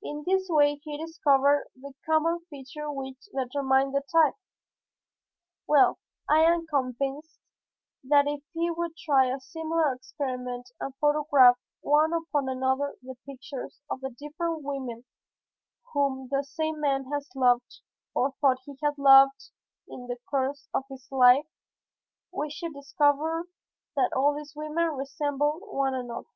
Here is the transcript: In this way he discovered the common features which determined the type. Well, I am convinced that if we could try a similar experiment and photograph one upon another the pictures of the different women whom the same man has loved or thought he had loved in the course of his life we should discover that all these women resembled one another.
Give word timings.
In 0.00 0.22
this 0.24 0.46
way 0.48 0.76
he 0.84 0.96
discovered 0.96 1.66
the 1.74 1.92
common 2.08 2.38
features 2.48 2.86
which 2.90 3.16
determined 3.36 3.96
the 3.96 4.02
type. 4.12 4.34
Well, 5.66 5.98
I 6.28 6.42
am 6.44 6.68
convinced 6.68 7.40
that 8.04 8.28
if 8.28 8.44
we 8.54 8.72
could 8.76 8.96
try 8.96 9.26
a 9.26 9.40
similar 9.40 9.92
experiment 9.92 10.70
and 10.78 10.94
photograph 11.00 11.58
one 11.80 12.12
upon 12.12 12.48
another 12.48 12.94
the 13.02 13.16
pictures 13.26 13.80
of 13.90 14.02
the 14.02 14.10
different 14.10 14.62
women 14.62 15.04
whom 15.92 16.28
the 16.30 16.44
same 16.44 16.78
man 16.80 17.06
has 17.12 17.28
loved 17.34 17.80
or 18.14 18.34
thought 18.40 18.60
he 18.66 18.78
had 18.84 18.96
loved 18.96 19.50
in 19.88 20.06
the 20.06 20.18
course 20.30 20.68
of 20.74 20.84
his 20.88 21.08
life 21.10 21.48
we 22.32 22.50
should 22.50 22.72
discover 22.72 23.48
that 23.96 24.12
all 24.14 24.32
these 24.36 24.52
women 24.54 24.90
resembled 24.92 25.62
one 25.66 25.92
another. 25.94 26.30